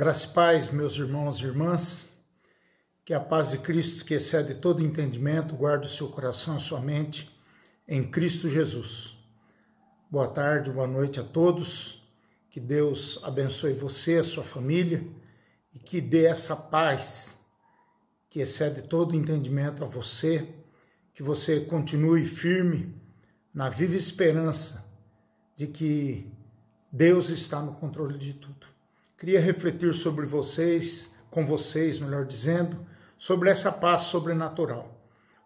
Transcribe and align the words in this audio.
Graças 0.00 0.24
e 0.24 0.28
paz, 0.28 0.70
meus 0.70 0.96
irmãos 0.96 1.40
e 1.40 1.44
irmãs, 1.44 2.10
que 3.04 3.12
a 3.12 3.20
paz 3.20 3.50
de 3.50 3.58
Cristo, 3.58 4.02
que 4.02 4.14
excede 4.14 4.54
todo 4.54 4.82
entendimento, 4.82 5.54
guarde 5.54 5.88
o 5.88 5.90
seu 5.90 6.08
coração, 6.08 6.56
a 6.56 6.58
sua 6.58 6.80
mente 6.80 7.30
em 7.86 8.10
Cristo 8.10 8.48
Jesus. 8.48 9.14
Boa 10.10 10.26
tarde, 10.26 10.70
boa 10.70 10.86
noite 10.86 11.20
a 11.20 11.22
todos, 11.22 12.02
que 12.48 12.58
Deus 12.58 13.20
abençoe 13.22 13.74
você, 13.74 14.16
a 14.16 14.24
sua 14.24 14.42
família 14.42 15.06
e 15.74 15.78
que 15.78 16.00
dê 16.00 16.24
essa 16.24 16.56
paz 16.56 17.38
que 18.30 18.40
excede 18.40 18.80
todo 18.80 19.14
entendimento 19.14 19.84
a 19.84 19.86
você, 19.86 20.48
que 21.12 21.22
você 21.22 21.60
continue 21.60 22.24
firme 22.24 22.98
na 23.52 23.68
viva 23.68 23.96
esperança 23.96 24.90
de 25.54 25.66
que 25.66 26.26
Deus 26.90 27.28
está 27.28 27.60
no 27.60 27.74
controle 27.74 28.16
de 28.16 28.32
tudo. 28.32 28.79
Queria 29.20 29.38
refletir 29.38 29.92
sobre 29.92 30.24
vocês, 30.24 31.14
com 31.30 31.44
vocês, 31.44 31.98
melhor 31.98 32.24
dizendo, 32.24 32.86
sobre 33.18 33.50
essa 33.50 33.70
paz 33.70 34.04
sobrenatural. 34.04 34.98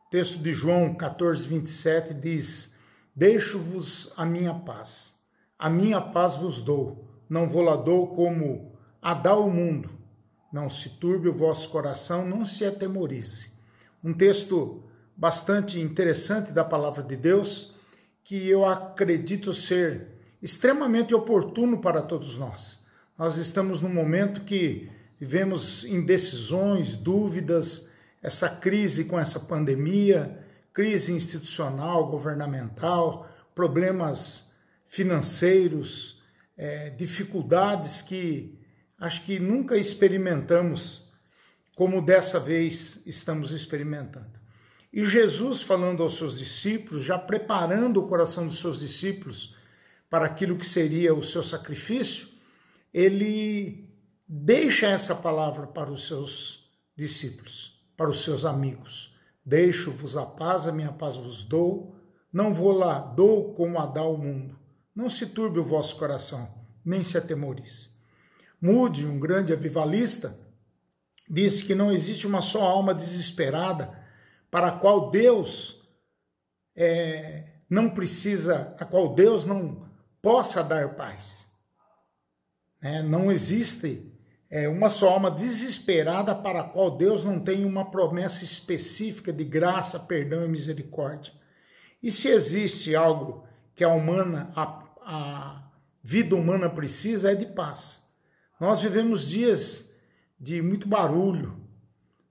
O 0.06 0.10
texto 0.10 0.38
de 0.38 0.52
João 0.52 0.94
14, 0.94 1.48
27 1.48 2.14
diz: 2.14 2.72
Deixo-vos 3.16 4.12
a 4.16 4.24
minha 4.24 4.54
paz, 4.54 5.16
a 5.58 5.68
minha 5.68 6.00
paz 6.00 6.36
vos 6.36 6.62
dou, 6.62 7.10
não 7.28 7.48
vou 7.48 7.62
lá 7.62 7.74
dou 7.74 8.14
como 8.14 8.78
a 9.02 9.12
dá 9.12 9.34
o 9.34 9.50
mundo. 9.50 9.90
Não 10.52 10.70
se 10.70 10.90
turbe 10.90 11.28
o 11.28 11.34
vosso 11.34 11.68
coração, 11.70 12.24
não 12.24 12.46
se 12.46 12.64
atemorize. 12.64 13.50
Um 14.04 14.14
texto 14.14 14.84
bastante 15.16 15.80
interessante 15.80 16.52
da 16.52 16.64
palavra 16.64 17.02
de 17.02 17.16
Deus, 17.16 17.74
que 18.22 18.48
eu 18.48 18.64
acredito 18.64 19.52
ser 19.52 20.36
extremamente 20.40 21.12
oportuno 21.12 21.80
para 21.80 22.00
todos 22.00 22.38
nós. 22.38 22.83
Nós 23.16 23.36
estamos 23.36 23.80
num 23.80 23.92
momento 23.94 24.40
que 24.40 24.90
vivemos 25.20 25.84
indecisões, 25.84 26.96
dúvidas, 26.96 27.92
essa 28.20 28.48
crise 28.48 29.04
com 29.04 29.16
essa 29.18 29.38
pandemia, 29.38 30.44
crise 30.72 31.12
institucional, 31.12 32.10
governamental, 32.10 33.28
problemas 33.54 34.50
financeiros, 34.88 36.20
é, 36.56 36.90
dificuldades 36.90 38.02
que 38.02 38.58
acho 38.98 39.24
que 39.24 39.38
nunca 39.38 39.76
experimentamos 39.76 41.08
como 41.76 42.02
dessa 42.02 42.40
vez 42.40 43.00
estamos 43.06 43.52
experimentando. 43.52 44.40
E 44.92 45.04
Jesus 45.04 45.62
falando 45.62 46.02
aos 46.02 46.16
seus 46.16 46.36
discípulos, 46.36 47.04
já 47.04 47.16
preparando 47.16 48.00
o 48.00 48.08
coração 48.08 48.48
dos 48.48 48.58
seus 48.58 48.80
discípulos 48.80 49.54
para 50.10 50.26
aquilo 50.26 50.56
que 50.56 50.66
seria 50.66 51.14
o 51.14 51.22
seu 51.22 51.44
sacrifício, 51.44 52.33
ele 52.94 53.92
deixa 54.26 54.86
essa 54.86 55.16
palavra 55.16 55.66
para 55.66 55.90
os 55.90 56.06
seus 56.06 56.70
discípulos, 56.96 57.84
para 57.96 58.08
os 58.08 58.22
seus 58.22 58.44
amigos. 58.44 59.16
Deixo-vos 59.44 60.16
a 60.16 60.24
paz, 60.24 60.66
a 60.66 60.72
minha 60.72 60.92
paz 60.92 61.16
vos 61.16 61.42
dou, 61.42 61.96
não 62.32 62.54
vou 62.54 62.70
lá, 62.70 63.00
dou 63.00 63.52
como 63.52 63.80
a 63.80 63.86
dá 63.86 64.04
o 64.04 64.16
mundo. 64.16 64.56
Não 64.94 65.10
se 65.10 65.26
turbe 65.26 65.58
o 65.58 65.64
vosso 65.64 65.98
coração, 65.98 66.48
nem 66.84 67.02
se 67.02 67.18
atemorize. 67.18 67.90
Mude, 68.60 69.04
um 69.04 69.18
grande 69.18 69.52
avivalista, 69.52 70.38
disse 71.28 71.64
que 71.64 71.74
não 71.74 71.90
existe 71.90 72.26
uma 72.26 72.40
só 72.40 72.62
alma 72.62 72.94
desesperada 72.94 73.98
para 74.50 74.68
a 74.68 74.78
qual 74.78 75.10
Deus 75.10 75.84
é, 76.76 77.48
não 77.68 77.90
precisa, 77.90 78.74
a 78.78 78.84
qual 78.84 79.14
Deus 79.14 79.44
não 79.44 79.84
possa 80.22 80.62
dar 80.62 80.94
paz. 80.94 81.43
Né? 82.84 83.02
Não 83.02 83.32
existe 83.32 84.12
é, 84.50 84.68
uma 84.68 84.90
só 84.90 85.08
alma 85.08 85.30
desesperada 85.30 86.34
para 86.34 86.60
a 86.60 86.64
qual 86.64 86.94
Deus 86.94 87.24
não 87.24 87.40
tem 87.40 87.64
uma 87.64 87.90
promessa 87.90 88.44
específica 88.44 89.32
de 89.32 89.42
graça, 89.42 89.98
perdão 89.98 90.44
e 90.44 90.48
misericórdia. 90.48 91.32
E 92.02 92.10
se 92.10 92.28
existe 92.28 92.94
algo 92.94 93.48
que 93.74 93.82
a 93.82 93.88
humana, 93.88 94.52
a, 94.54 94.84
a 95.00 95.70
vida 96.02 96.36
humana 96.36 96.68
precisa, 96.68 97.32
é 97.32 97.34
de 97.34 97.46
paz. 97.46 98.04
Nós 98.60 98.82
vivemos 98.82 99.26
dias 99.26 99.94
de 100.38 100.60
muito 100.60 100.86
barulho, 100.86 101.58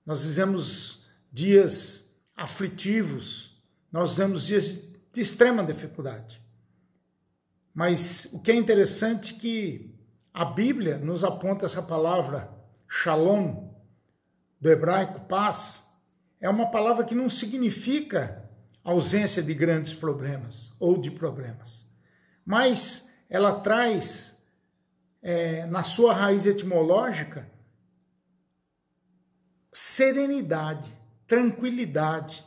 nós 0.06 0.24
vivemos 0.24 1.04
dias 1.32 2.14
aflitivos, 2.36 3.60
nós 3.90 4.16
vivemos 4.16 4.46
dias 4.46 4.84
de 5.12 5.20
extrema 5.20 5.64
dificuldade. 5.64 6.40
Mas 7.74 8.28
o 8.32 8.40
que 8.40 8.52
é 8.52 8.54
interessante 8.54 9.34
é 9.34 9.38
que 9.38 9.93
a 10.34 10.44
Bíblia 10.44 10.98
nos 10.98 11.22
aponta 11.22 11.64
essa 11.64 11.80
palavra 11.80 12.52
shalom, 12.88 13.72
do 14.60 14.68
hebraico 14.68 15.20
paz, 15.28 15.88
é 16.40 16.48
uma 16.48 16.70
palavra 16.70 17.04
que 17.04 17.14
não 17.14 17.28
significa 17.28 18.50
ausência 18.82 19.42
de 19.42 19.54
grandes 19.54 19.94
problemas 19.94 20.74
ou 20.80 20.98
de 20.98 21.10
problemas, 21.10 21.88
mas 22.44 23.10
ela 23.30 23.60
traz 23.60 24.42
é, 25.22 25.66
na 25.66 25.84
sua 25.84 26.12
raiz 26.12 26.46
etimológica 26.46 27.48
serenidade, 29.72 30.92
tranquilidade 31.26 32.44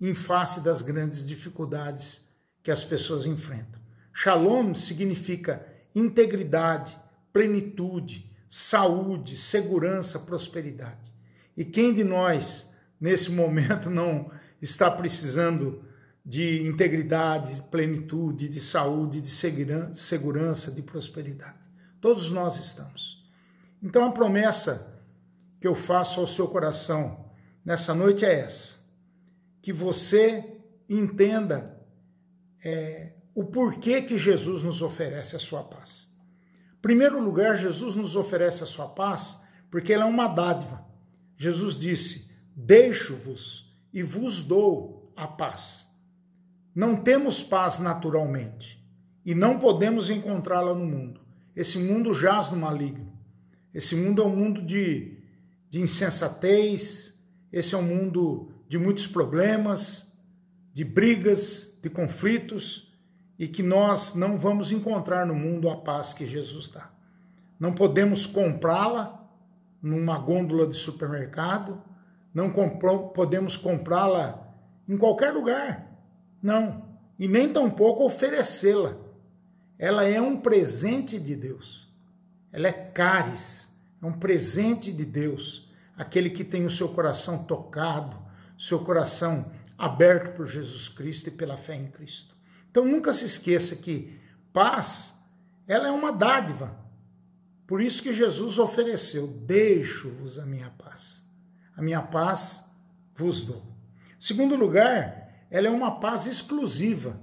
em 0.00 0.14
face 0.14 0.60
das 0.60 0.82
grandes 0.82 1.24
dificuldades 1.24 2.28
que 2.62 2.70
as 2.70 2.84
pessoas 2.84 3.26
enfrentam. 3.26 3.80
Shalom 4.12 4.74
significa 4.74 5.66
integridade, 5.94 6.98
plenitude, 7.32 8.30
saúde, 8.48 9.36
segurança, 9.36 10.18
prosperidade. 10.18 11.12
E 11.56 11.64
quem 11.64 11.92
de 11.92 12.04
nós, 12.04 12.70
nesse 13.00 13.30
momento, 13.30 13.90
não 13.90 14.30
está 14.60 14.90
precisando 14.90 15.84
de 16.24 16.66
integridade, 16.66 17.62
plenitude, 17.64 18.48
de 18.48 18.60
saúde, 18.60 19.20
de 19.20 19.30
segurança, 19.30 20.70
de 20.70 20.82
prosperidade? 20.82 21.58
Todos 22.00 22.30
nós 22.30 22.56
estamos. 22.56 23.26
Então 23.82 24.06
a 24.06 24.12
promessa 24.12 24.98
que 25.60 25.66
eu 25.66 25.74
faço 25.74 26.20
ao 26.20 26.26
seu 26.26 26.48
coração 26.48 27.26
nessa 27.64 27.94
noite 27.94 28.24
é 28.24 28.40
essa: 28.40 28.76
que 29.60 29.72
você 29.72 30.56
entenda 30.88 31.76
é, 32.64 33.12
o 33.34 33.44
porquê 33.44 34.02
que 34.02 34.18
Jesus 34.18 34.62
nos 34.62 34.82
oferece 34.82 35.36
a 35.36 35.38
sua 35.38 35.62
paz 35.62 36.07
primeiro 36.80 37.22
lugar, 37.22 37.56
Jesus 37.56 37.94
nos 37.94 38.16
oferece 38.16 38.62
a 38.62 38.66
sua 38.66 38.88
paz 38.88 39.42
porque 39.70 39.92
ela 39.92 40.04
é 40.04 40.06
uma 40.06 40.28
dádiva. 40.28 40.84
Jesus 41.36 41.74
disse: 41.74 42.30
Deixo-vos 42.54 43.76
e 43.92 44.02
vos 44.02 44.42
dou 44.42 45.12
a 45.16 45.26
paz. 45.26 45.88
Não 46.74 46.96
temos 46.96 47.42
paz 47.42 47.78
naturalmente 47.78 48.78
e 49.24 49.34
não 49.34 49.58
podemos 49.58 50.10
encontrá-la 50.10 50.74
no 50.74 50.86
mundo. 50.86 51.20
Esse 51.54 51.78
mundo 51.78 52.14
jaz 52.14 52.50
no 52.50 52.56
maligno. 52.56 53.12
Esse 53.74 53.94
mundo 53.94 54.22
é 54.22 54.24
um 54.24 54.34
mundo 54.34 54.62
de, 54.62 55.18
de 55.68 55.80
insensatez, 55.80 57.18
esse 57.52 57.74
é 57.74 57.78
um 57.78 57.82
mundo 57.82 58.52
de 58.68 58.78
muitos 58.78 59.06
problemas, 59.06 60.18
de 60.72 60.84
brigas, 60.84 61.78
de 61.82 61.90
conflitos 61.90 62.87
e 63.38 63.46
que 63.46 63.62
nós 63.62 64.14
não 64.14 64.36
vamos 64.36 64.72
encontrar 64.72 65.24
no 65.24 65.34
mundo 65.34 65.70
a 65.70 65.76
paz 65.76 66.12
que 66.12 66.26
Jesus 66.26 66.68
dá. 66.68 66.90
Não 67.58 67.72
podemos 67.72 68.26
comprá-la 68.26 69.28
numa 69.80 70.18
gôndola 70.18 70.66
de 70.66 70.74
supermercado, 70.74 71.80
não 72.34 72.50
podemos 73.14 73.56
comprá-la 73.56 74.54
em 74.88 74.96
qualquer 74.96 75.32
lugar. 75.32 75.86
Não, 76.42 76.88
e 77.18 77.28
nem 77.28 77.52
tampouco 77.52 78.04
oferecê-la. 78.04 78.96
Ela 79.78 80.04
é 80.04 80.20
um 80.20 80.40
presente 80.40 81.18
de 81.18 81.36
Deus. 81.36 81.92
Ela 82.52 82.68
é 82.68 82.72
caris, 82.72 83.72
é 84.02 84.06
um 84.06 84.12
presente 84.12 84.92
de 84.92 85.04
Deus. 85.04 85.70
Aquele 85.96 86.30
que 86.30 86.44
tem 86.44 86.64
o 86.64 86.70
seu 86.70 86.88
coração 86.88 87.44
tocado, 87.44 88.16
seu 88.56 88.84
coração 88.84 89.50
aberto 89.76 90.34
por 90.34 90.46
Jesus 90.46 90.88
Cristo 90.88 91.28
e 91.28 91.32
pela 91.32 91.56
fé 91.56 91.76
em 91.76 91.86
Cristo. 91.86 92.37
Então 92.70 92.84
nunca 92.84 93.12
se 93.12 93.24
esqueça 93.24 93.76
que 93.76 94.18
paz, 94.52 95.14
ela 95.66 95.88
é 95.88 95.90
uma 95.90 96.12
dádiva. 96.12 96.76
Por 97.66 97.80
isso 97.80 98.02
que 98.02 98.12
Jesus 98.12 98.58
ofereceu: 98.58 99.26
deixo-vos 99.26 100.38
a 100.38 100.46
minha 100.46 100.70
paz. 100.70 101.24
A 101.76 101.82
minha 101.82 102.02
paz 102.02 102.64
vos 103.14 103.42
dou. 103.42 103.62
Segundo 104.18 104.56
lugar, 104.56 105.46
ela 105.50 105.68
é 105.68 105.70
uma 105.70 106.00
paz 106.00 106.26
exclusiva. 106.26 107.20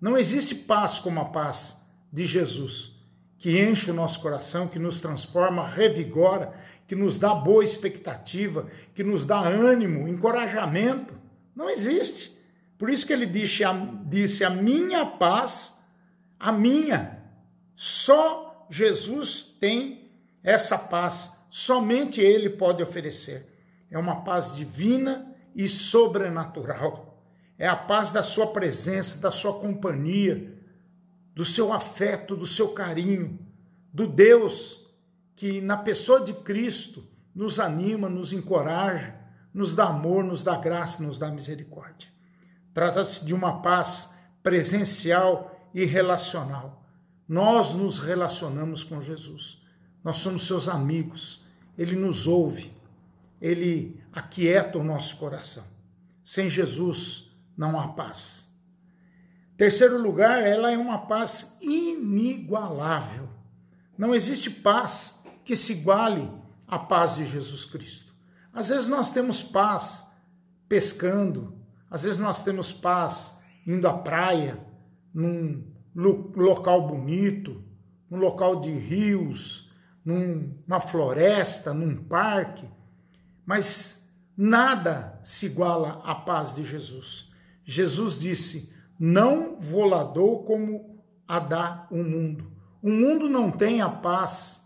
Não 0.00 0.16
existe 0.16 0.54
paz 0.54 0.98
como 0.98 1.20
a 1.20 1.24
paz 1.24 1.82
de 2.12 2.24
Jesus, 2.26 2.94
que 3.38 3.60
enche 3.60 3.90
o 3.90 3.94
nosso 3.94 4.20
coração, 4.20 4.68
que 4.68 4.78
nos 4.78 5.00
transforma, 5.00 5.66
revigora, 5.66 6.52
que 6.86 6.94
nos 6.94 7.16
dá 7.16 7.34
boa 7.34 7.64
expectativa, 7.64 8.66
que 8.94 9.02
nos 9.02 9.26
dá 9.26 9.40
ânimo, 9.40 10.06
encorajamento. 10.06 11.14
Não 11.54 11.68
existe. 11.68 12.35
Por 12.78 12.90
isso 12.90 13.06
que 13.06 13.12
ele 13.12 13.26
disse 13.26 13.64
a, 13.64 13.72
disse 14.04 14.44
a 14.44 14.50
minha 14.50 15.04
paz, 15.04 15.78
a 16.38 16.52
minha. 16.52 17.22
Só 17.74 18.66
Jesus 18.70 19.42
tem 19.42 20.10
essa 20.42 20.78
paz 20.78 21.36
somente 21.56 22.20
Ele 22.20 22.50
pode 22.50 22.82
oferecer. 22.82 23.50
É 23.90 23.98
uma 23.98 24.22
paz 24.22 24.56
divina 24.56 25.34
e 25.54 25.66
sobrenatural. 25.68 27.22
É 27.58 27.66
a 27.66 27.74
paz 27.74 28.10
da 28.10 28.22
Sua 28.22 28.48
presença, 28.48 29.22
da 29.22 29.30
Sua 29.30 29.58
companhia, 29.58 30.54
do 31.34 31.46
seu 31.46 31.72
afeto, 31.72 32.36
do 32.36 32.46
seu 32.46 32.74
carinho, 32.74 33.38
do 33.90 34.06
Deus 34.06 34.86
que, 35.34 35.62
na 35.62 35.78
pessoa 35.78 36.20
de 36.20 36.34
Cristo, 36.34 37.02
nos 37.34 37.58
anima, 37.58 38.08
nos 38.08 38.34
encoraja, 38.34 39.18
nos 39.52 39.74
dá 39.74 39.84
amor, 39.84 40.24
nos 40.24 40.42
dá 40.42 40.56
graça, 40.56 41.02
nos 41.02 41.18
dá 41.18 41.30
misericórdia. 41.30 42.10
Trata-se 42.76 43.24
de 43.24 43.32
uma 43.32 43.62
paz 43.62 44.18
presencial 44.42 45.58
e 45.72 45.86
relacional. 45.86 46.84
Nós 47.26 47.72
nos 47.72 47.98
relacionamos 47.98 48.84
com 48.84 49.00
Jesus. 49.00 49.62
Nós 50.04 50.18
somos 50.18 50.46
seus 50.46 50.68
amigos. 50.68 51.42
Ele 51.78 51.96
nos 51.96 52.26
ouve. 52.26 52.70
Ele 53.40 53.98
aquieta 54.12 54.76
o 54.76 54.84
nosso 54.84 55.16
coração. 55.16 55.64
Sem 56.22 56.50
Jesus 56.50 57.34
não 57.56 57.80
há 57.80 57.88
paz. 57.88 58.46
Terceiro 59.56 59.96
lugar, 59.98 60.42
ela 60.42 60.70
é 60.70 60.76
uma 60.76 60.98
paz 60.98 61.56
inigualável. 61.62 63.26
Não 63.96 64.14
existe 64.14 64.50
paz 64.50 65.24
que 65.46 65.56
se 65.56 65.72
iguale 65.72 66.30
à 66.68 66.78
paz 66.78 67.16
de 67.16 67.24
Jesus 67.24 67.64
Cristo. 67.64 68.14
Às 68.52 68.68
vezes 68.68 68.86
nós 68.86 69.10
temos 69.12 69.42
paz 69.42 70.04
pescando, 70.68 71.64
às 71.90 72.02
vezes 72.02 72.18
nós 72.18 72.42
temos 72.42 72.72
paz 72.72 73.38
indo 73.66 73.86
à 73.86 73.92
praia, 73.92 74.58
num 75.12 75.64
local 75.94 76.86
bonito, 76.86 77.62
num 78.10 78.18
local 78.18 78.60
de 78.60 78.70
rios, 78.70 79.72
numa 80.04 80.78
floresta, 80.78 81.74
num 81.74 81.96
parque, 81.96 82.68
mas 83.44 84.12
nada 84.36 85.18
se 85.22 85.46
iguala 85.46 86.00
à 86.04 86.14
paz 86.14 86.54
de 86.54 86.62
Jesus. 86.62 87.28
Jesus 87.64 88.18
disse: 88.20 88.72
Não 88.98 89.58
vou 89.58 90.44
como 90.44 91.02
a 91.26 91.40
dá 91.40 91.88
o 91.90 92.02
mundo. 92.02 92.52
O 92.82 92.90
mundo 92.90 93.28
não 93.28 93.50
tem 93.50 93.80
a 93.80 93.88
paz 93.88 94.64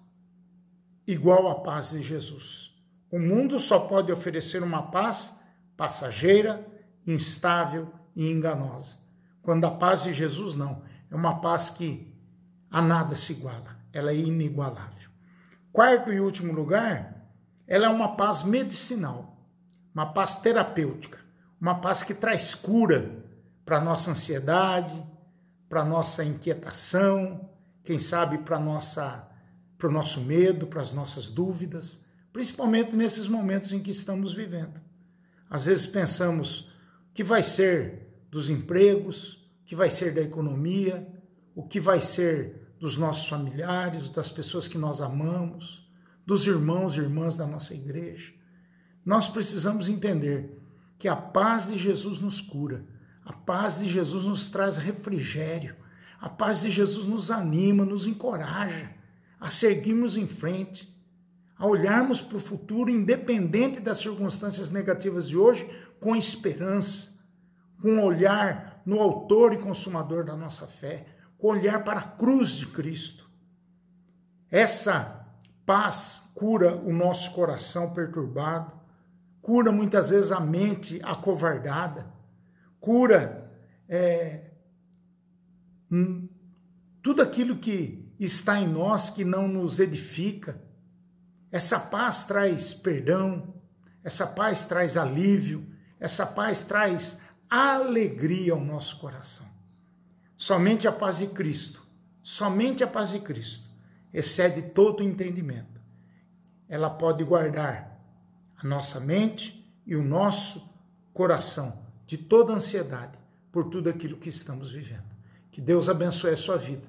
igual 1.06 1.48
à 1.48 1.54
paz 1.60 1.90
de 1.90 2.02
Jesus. 2.02 2.74
O 3.10 3.18
mundo 3.18 3.58
só 3.58 3.80
pode 3.80 4.12
oferecer 4.12 4.62
uma 4.62 4.90
paz 4.90 5.40
passageira, 5.76 6.66
instável 7.06 7.92
e 8.14 8.30
enganosa. 8.30 8.96
Quando 9.42 9.64
a 9.64 9.70
paz 9.70 10.02
de 10.04 10.12
Jesus 10.12 10.54
não, 10.54 10.82
é 11.10 11.14
uma 11.14 11.40
paz 11.40 11.70
que 11.70 12.14
a 12.70 12.80
nada 12.80 13.14
se 13.14 13.32
iguala, 13.32 13.76
ela 13.92 14.10
é 14.10 14.16
inigualável. 14.16 15.10
Quarto 15.72 16.12
e 16.12 16.20
último 16.20 16.52
lugar, 16.52 17.26
ela 17.66 17.86
é 17.86 17.88
uma 17.88 18.16
paz 18.16 18.42
medicinal, 18.42 19.36
uma 19.94 20.12
paz 20.12 20.36
terapêutica, 20.36 21.18
uma 21.60 21.80
paz 21.80 22.02
que 22.02 22.14
traz 22.14 22.54
cura 22.54 23.24
para 23.64 23.78
a 23.78 23.80
nossa 23.80 24.10
ansiedade, 24.10 25.00
para 25.68 25.84
nossa 25.84 26.24
inquietação, 26.24 27.48
quem 27.84 27.98
sabe 27.98 28.38
para 28.38 28.58
nossa 28.58 29.26
para 29.78 29.88
o 29.88 29.92
nosso 29.92 30.20
medo, 30.20 30.66
para 30.66 30.82
as 30.82 30.92
nossas 30.92 31.28
dúvidas, 31.28 32.04
principalmente 32.34 32.94
nesses 32.94 33.26
momentos 33.26 33.72
em 33.72 33.80
que 33.80 33.90
estamos 33.90 34.34
vivendo. 34.34 34.78
Às 35.48 35.64
vezes 35.64 35.86
pensamos 35.86 36.69
que 37.12 37.24
vai 37.24 37.42
ser 37.42 38.08
dos 38.30 38.48
empregos, 38.48 39.50
que 39.64 39.74
vai 39.74 39.90
ser 39.90 40.14
da 40.14 40.20
economia, 40.20 41.06
o 41.54 41.62
que 41.62 41.80
vai 41.80 42.00
ser 42.00 42.74
dos 42.78 42.96
nossos 42.96 43.28
familiares, 43.28 44.08
das 44.08 44.30
pessoas 44.30 44.66
que 44.66 44.78
nós 44.78 45.00
amamos, 45.00 45.88
dos 46.26 46.46
irmãos 46.46 46.96
e 46.96 47.00
irmãs 47.00 47.36
da 47.36 47.46
nossa 47.46 47.74
igreja. 47.74 48.32
Nós 49.04 49.28
precisamos 49.28 49.88
entender 49.88 50.58
que 50.98 51.08
a 51.08 51.16
paz 51.16 51.68
de 51.68 51.78
Jesus 51.78 52.20
nos 52.20 52.40
cura, 52.40 52.84
a 53.24 53.32
paz 53.32 53.80
de 53.80 53.88
Jesus 53.88 54.24
nos 54.24 54.48
traz 54.48 54.76
refrigério, 54.76 55.76
a 56.20 56.28
paz 56.28 56.62
de 56.62 56.70
Jesus 56.70 57.06
nos 57.06 57.30
anima, 57.30 57.84
nos 57.84 58.06
encoraja 58.06 58.94
a 59.40 59.48
seguirmos 59.48 60.16
em 60.16 60.28
frente, 60.28 60.94
a 61.56 61.66
olharmos 61.66 62.20
para 62.20 62.36
o 62.36 62.40
futuro, 62.40 62.90
independente 62.90 63.80
das 63.80 63.98
circunstâncias 63.98 64.70
negativas 64.70 65.28
de 65.28 65.36
hoje, 65.36 65.68
com 66.00 66.16
esperança, 66.16 67.20
com 67.80 68.02
olhar 68.02 68.82
no 68.84 69.00
Autor 69.00 69.52
e 69.52 69.58
Consumador 69.58 70.24
da 70.24 70.34
nossa 70.34 70.66
fé, 70.66 71.06
com 71.38 71.48
olhar 71.48 71.84
para 71.84 72.00
a 72.00 72.04
cruz 72.04 72.52
de 72.52 72.66
Cristo. 72.66 73.30
Essa 74.50 75.26
paz 75.64 76.30
cura 76.34 76.76
o 76.76 76.92
nosso 76.92 77.32
coração 77.32 77.92
perturbado, 77.92 78.72
cura 79.40 79.70
muitas 79.70 80.10
vezes 80.10 80.32
a 80.32 80.40
mente 80.40 81.00
acovardada, 81.02 82.12
cura 82.80 83.50
é, 83.88 84.50
hum, 85.90 86.28
tudo 87.02 87.22
aquilo 87.22 87.58
que 87.58 88.12
está 88.18 88.60
em 88.60 88.68
nós 88.68 89.10
que 89.10 89.24
não 89.24 89.48
nos 89.48 89.78
edifica. 89.78 90.60
Essa 91.50 91.78
paz 91.78 92.24
traz 92.24 92.74
perdão, 92.74 93.54
essa 94.02 94.26
paz 94.26 94.64
traz 94.64 94.96
alívio, 94.96 95.69
essa 96.00 96.26
paz 96.26 96.62
traz 96.62 97.20
alegria 97.48 98.54
ao 98.54 98.60
nosso 98.60 98.98
coração. 98.98 99.46
Somente 100.36 100.88
a 100.88 100.92
paz 100.92 101.18
de 101.18 101.26
Cristo, 101.26 101.82
somente 102.22 102.82
a 102.82 102.86
paz 102.86 103.10
de 103.10 103.20
Cristo 103.20 103.68
excede 104.12 104.62
todo 104.62 105.00
o 105.00 105.04
entendimento. 105.04 105.80
Ela 106.68 106.88
pode 106.88 107.22
guardar 107.22 108.00
a 108.56 108.66
nossa 108.66 108.98
mente 108.98 109.70
e 109.86 109.94
o 109.94 110.02
nosso 110.02 110.72
coração 111.12 111.84
de 112.06 112.16
toda 112.16 112.54
ansiedade 112.54 113.18
por 113.52 113.66
tudo 113.66 113.90
aquilo 113.90 114.16
que 114.16 114.28
estamos 114.28 114.70
vivendo. 114.70 115.10
Que 115.50 115.60
Deus 115.60 115.88
abençoe 115.88 116.32
a 116.32 116.36
sua 116.36 116.56
vida 116.56 116.88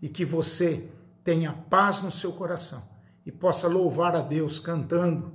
e 0.00 0.08
que 0.08 0.24
você 0.24 0.88
tenha 1.22 1.52
paz 1.52 2.02
no 2.02 2.10
seu 2.10 2.32
coração 2.32 2.82
e 3.24 3.30
possa 3.30 3.68
louvar 3.68 4.16
a 4.16 4.22
Deus 4.22 4.58
cantando 4.58 5.32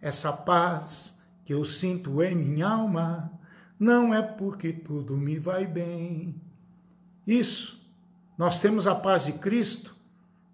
essa 0.00 0.32
paz 0.32 1.19
que 1.44 1.52
eu 1.54 1.64
sinto 1.64 2.22
em 2.22 2.34
minha 2.34 2.68
alma. 2.68 3.32
Não 3.78 4.12
é 4.12 4.20
porque 4.22 4.72
tudo 4.72 5.16
me 5.16 5.38
vai 5.38 5.66
bem. 5.66 6.40
Isso, 7.26 7.80
nós 8.36 8.58
temos 8.58 8.86
a 8.86 8.94
paz 8.94 9.26
de 9.26 9.32
Cristo 9.34 9.96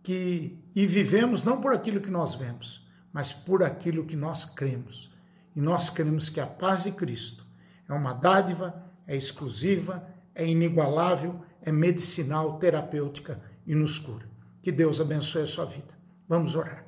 que 0.03 0.59
e 0.75 0.87
vivemos 0.87 1.43
não 1.43 1.61
por 1.61 1.73
aquilo 1.73 2.03
que 2.03 2.11
nós 2.11 2.35
vemos, 2.35 2.87
mas 3.13 3.33
por 3.33 3.63
aquilo 3.63 4.05
que 4.05 4.15
nós 4.15 4.45
cremos. 4.45 5.11
E 5.55 5.61
nós 5.61 5.89
cremos 5.89 6.29
que 6.29 6.39
a 6.39 6.47
paz 6.47 6.85
de 6.85 6.93
Cristo 6.93 7.47
é 7.89 7.93
uma 7.95 8.13
dádiva, 8.13 8.75
é 9.07 9.17
exclusiva, 9.17 10.07
é 10.35 10.47
inigualável, 10.47 11.41
é 11.63 11.73
medicinal, 11.73 12.59
terapêutica 12.59 13.41
e 13.67 13.75
nos 13.75 13.99
cura. 13.99 14.29
Que 14.63 14.71
Deus 14.71 15.01
abençoe 15.01 15.43
a 15.43 15.47
sua 15.47 15.65
vida. 15.65 15.99
Vamos 16.29 16.55
orar. 16.55 16.85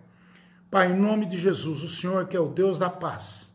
Pai, 0.71 0.93
em 0.93 0.95
nome 0.95 1.25
de 1.25 1.38
Jesus, 1.38 1.83
o 1.83 1.88
Senhor 1.88 2.28
que 2.28 2.37
é 2.37 2.40
o 2.40 2.49
Deus 2.49 2.78
da 2.78 2.90
paz, 2.90 3.48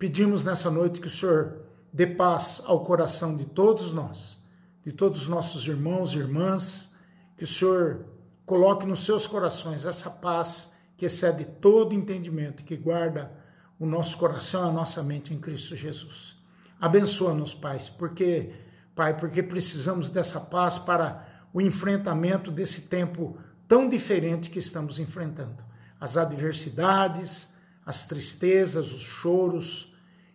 pedimos 0.00 0.42
nessa 0.42 0.70
noite 0.70 0.98
que 0.98 1.08
o 1.08 1.10
Senhor 1.10 1.60
dê 1.92 2.06
paz 2.06 2.62
ao 2.64 2.82
coração 2.82 3.36
de 3.36 3.44
todos 3.44 3.92
nós, 3.92 4.38
de 4.82 4.92
todos 4.92 5.22
os 5.22 5.28
nossos 5.28 5.66
irmãos 5.66 6.14
e 6.14 6.18
irmãs, 6.18 6.94
que 7.36 7.44
o 7.44 7.46
Senhor 7.46 8.06
coloque 8.46 8.86
nos 8.86 9.04
seus 9.04 9.26
corações 9.26 9.84
essa 9.84 10.08
paz 10.08 10.72
que 10.96 11.04
excede 11.04 11.44
todo 11.44 11.94
entendimento, 11.94 12.64
que 12.64 12.78
guarda 12.78 13.30
o 13.78 13.84
nosso 13.84 14.16
coração 14.16 14.64
e 14.64 14.68
a 14.70 14.72
nossa 14.72 15.02
mente 15.02 15.34
em 15.34 15.38
Cristo 15.38 15.76
Jesus. 15.76 16.34
Abençoa-nos, 16.80 17.52
Pai, 17.52 17.78
porque 17.98 18.54
Pai, 18.94 19.18
porque 19.18 19.42
precisamos 19.42 20.08
dessa 20.08 20.40
paz 20.40 20.78
para 20.78 21.26
o 21.52 21.60
enfrentamento 21.60 22.50
desse 22.50 22.88
tempo 22.88 23.36
tão 23.68 23.86
diferente 23.86 24.48
que 24.48 24.58
estamos 24.58 24.98
enfrentando. 24.98 25.62
As 26.00 26.16
adversidades, 26.16 27.52
as 27.84 28.06
tristezas, 28.06 28.92
os 28.92 29.02
choros 29.02 29.89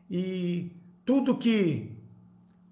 e 0.09 0.75
tudo 1.05 1.37
que 1.37 1.97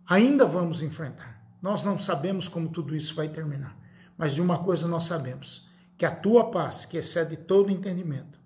ainda 0.05 0.45
vamos 0.45 0.81
enfrentar. 0.81 1.43
Nós 1.61 1.83
não 1.83 1.97
sabemos 1.97 2.47
como 2.47 2.69
tudo 2.69 2.95
isso 2.95 3.15
vai 3.15 3.29
terminar, 3.29 3.77
mas 4.17 4.33
de 4.33 4.41
uma 4.41 4.59
coisa 4.59 4.87
nós 4.87 5.05
sabemos: 5.05 5.69
que 5.97 6.05
a 6.05 6.11
tua 6.11 6.51
paz, 6.51 6.85
que 6.85 6.97
excede 6.97 7.37
todo 7.37 7.71
entendimento, 7.71 8.39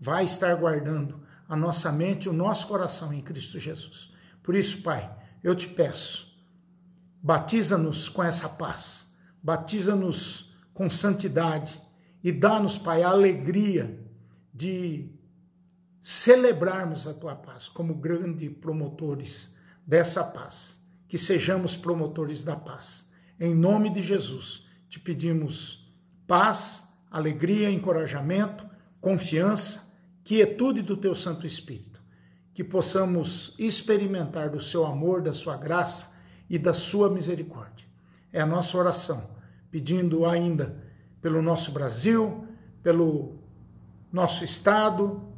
vai 0.00 0.24
estar 0.24 0.54
guardando 0.54 1.22
a 1.48 1.56
nossa 1.56 1.92
mente 1.92 2.24
e 2.24 2.28
o 2.28 2.32
nosso 2.32 2.66
coração 2.66 3.12
em 3.12 3.20
Cristo 3.20 3.58
Jesus. 3.58 4.12
Por 4.42 4.54
isso, 4.54 4.82
Pai, 4.82 5.10
eu 5.42 5.54
te 5.54 5.68
peço, 5.68 6.34
Batiza-nos 7.24 8.06
com 8.10 8.22
essa 8.22 8.50
paz, 8.50 9.10
batiza-nos 9.42 10.54
com 10.74 10.90
santidade 10.90 11.80
e 12.22 12.30
dá-nos, 12.30 12.76
Pai, 12.76 13.02
a 13.02 13.08
alegria 13.08 13.98
de 14.52 15.10
celebrarmos 16.04 17.06
a 17.06 17.14
tua 17.14 17.34
paz 17.34 17.66
como 17.66 17.94
grandes 17.94 18.54
promotores 18.58 19.56
dessa 19.86 20.22
paz. 20.22 20.84
Que 21.08 21.16
sejamos 21.16 21.76
promotores 21.76 22.42
da 22.42 22.54
paz. 22.54 23.10
Em 23.40 23.54
nome 23.54 23.88
de 23.88 24.02
Jesus, 24.02 24.66
te 24.86 25.00
pedimos 25.00 25.90
paz, 26.26 26.86
alegria, 27.10 27.70
encorajamento, 27.70 28.68
confiança, 29.00 29.94
quietude 30.22 30.82
do 30.82 30.94
teu 30.94 31.14
Santo 31.14 31.46
Espírito, 31.46 32.02
que 32.52 32.62
possamos 32.62 33.54
experimentar 33.58 34.50
do 34.50 34.60
seu 34.60 34.84
amor, 34.84 35.22
da 35.22 35.32
sua 35.32 35.56
graça 35.56 36.12
e 36.50 36.58
da 36.58 36.74
sua 36.74 37.08
misericórdia. 37.08 37.86
É 38.30 38.42
a 38.42 38.46
nossa 38.46 38.76
oração, 38.76 39.30
pedindo 39.70 40.26
ainda 40.26 40.84
pelo 41.22 41.40
nosso 41.40 41.72
Brasil, 41.72 42.46
pelo 42.82 43.38
nosso 44.12 44.44
estado, 44.44 45.33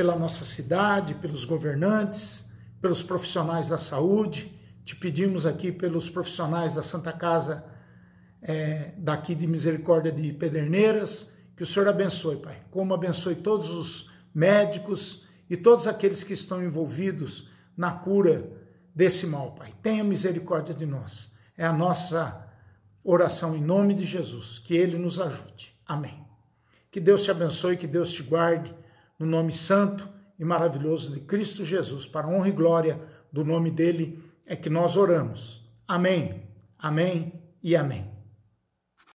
pela 0.00 0.16
nossa 0.16 0.46
cidade, 0.46 1.12
pelos 1.12 1.44
governantes, 1.44 2.50
pelos 2.80 3.02
profissionais 3.02 3.68
da 3.68 3.76
saúde. 3.76 4.58
Te 4.82 4.96
pedimos 4.96 5.44
aqui 5.44 5.70
pelos 5.70 6.08
profissionais 6.08 6.72
da 6.72 6.80
Santa 6.80 7.12
Casa 7.12 7.62
é, 8.40 8.94
daqui 8.96 9.34
de 9.34 9.46
Misericórdia 9.46 10.10
de 10.10 10.32
Pederneiras, 10.32 11.36
que 11.54 11.62
o 11.62 11.66
Senhor 11.66 11.86
abençoe, 11.86 12.36
Pai. 12.36 12.62
Como 12.70 12.94
abençoe 12.94 13.34
todos 13.34 13.68
os 13.68 14.10
médicos 14.34 15.26
e 15.50 15.54
todos 15.54 15.86
aqueles 15.86 16.24
que 16.24 16.32
estão 16.32 16.64
envolvidos 16.64 17.50
na 17.76 17.92
cura 17.92 18.50
desse 18.94 19.26
mal, 19.26 19.52
Pai. 19.52 19.74
Tenha 19.82 20.02
misericórdia 20.02 20.74
de 20.74 20.86
nós. 20.86 21.34
É 21.58 21.66
a 21.66 21.74
nossa 21.74 22.48
oração 23.04 23.54
em 23.54 23.60
nome 23.60 23.92
de 23.92 24.06
Jesus. 24.06 24.58
Que 24.58 24.74
Ele 24.74 24.96
nos 24.96 25.20
ajude. 25.20 25.78
Amém. 25.86 26.26
Que 26.90 27.00
Deus 27.00 27.22
te 27.22 27.30
abençoe, 27.30 27.76
que 27.76 27.86
Deus 27.86 28.10
te 28.10 28.22
guarde, 28.22 28.74
no 29.20 29.26
nome 29.26 29.52
santo 29.52 30.08
e 30.38 30.44
maravilhoso 30.44 31.12
de 31.12 31.20
Cristo 31.20 31.62
Jesus, 31.62 32.06
para 32.06 32.26
a 32.26 32.30
honra 32.30 32.48
e 32.48 32.52
glória 32.52 32.98
do 33.30 33.44
nome 33.44 33.70
dele, 33.70 34.24
é 34.46 34.56
que 34.56 34.70
nós 34.70 34.96
oramos. 34.96 35.70
Amém, 35.86 36.42
amém 36.78 37.34
e 37.62 37.76
amém. 37.76 38.19